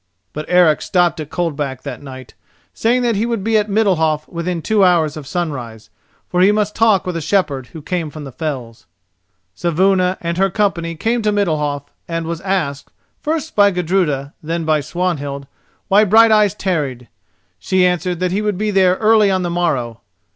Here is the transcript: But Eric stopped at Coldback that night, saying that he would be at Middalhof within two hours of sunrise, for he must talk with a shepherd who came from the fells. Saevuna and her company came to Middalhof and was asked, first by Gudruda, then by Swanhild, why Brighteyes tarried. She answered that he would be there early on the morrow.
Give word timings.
But 0.33 0.45
Eric 0.47 0.81
stopped 0.81 1.19
at 1.19 1.29
Coldback 1.29 1.83
that 1.83 2.01
night, 2.01 2.33
saying 2.73 3.03
that 3.03 3.15
he 3.15 3.27
would 3.27 3.43
be 3.43 3.55
at 3.59 3.69
Middalhof 3.69 4.27
within 4.27 4.59
two 4.63 4.83
hours 4.83 5.15
of 5.15 5.27
sunrise, 5.27 5.91
for 6.27 6.41
he 6.41 6.51
must 6.51 6.73
talk 6.75 7.05
with 7.05 7.15
a 7.15 7.21
shepherd 7.21 7.67
who 7.67 7.83
came 7.83 8.09
from 8.09 8.23
the 8.23 8.31
fells. 8.31 8.87
Saevuna 9.53 10.17
and 10.19 10.39
her 10.39 10.49
company 10.49 10.95
came 10.95 11.21
to 11.21 11.31
Middalhof 11.31 11.83
and 12.07 12.25
was 12.25 12.41
asked, 12.41 12.89
first 13.19 13.55
by 13.55 13.69
Gudruda, 13.69 14.33
then 14.41 14.65
by 14.65 14.79
Swanhild, 14.81 15.45
why 15.87 16.03
Brighteyes 16.03 16.55
tarried. 16.57 17.07
She 17.59 17.85
answered 17.85 18.19
that 18.21 18.31
he 18.31 18.41
would 18.41 18.57
be 18.57 18.71
there 18.71 18.95
early 18.95 19.29
on 19.29 19.43
the 19.43 19.51
morrow. 19.51 20.01